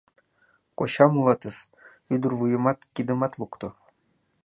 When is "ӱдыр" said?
2.13-2.31